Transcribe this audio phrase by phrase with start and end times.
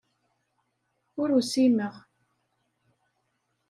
[1.21, 1.93] Ur usimeɣ.